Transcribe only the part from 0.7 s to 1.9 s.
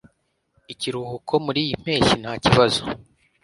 Ikiruhuko muriyi